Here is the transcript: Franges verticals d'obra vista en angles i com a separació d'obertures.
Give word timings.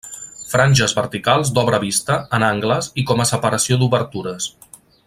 Franges 0.53 0.95
verticals 0.99 1.51
d'obra 1.57 1.81
vista 1.85 2.17
en 2.39 2.47
angles 2.49 2.91
i 3.03 3.07
com 3.13 3.23
a 3.27 3.31
separació 3.35 3.79
d'obertures. 3.85 4.51